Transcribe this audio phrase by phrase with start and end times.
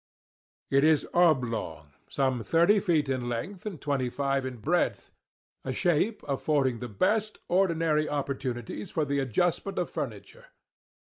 [0.71, 6.89] It is oblong—some thirty feet in length and twenty five in breadth—a shape affording the
[6.89, 10.45] best(ordinary) opportunities for the adjustment of furniture.